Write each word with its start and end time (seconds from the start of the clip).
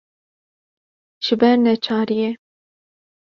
ji 1.23 1.33
ber 1.39 1.55
neçariyê 1.63 2.31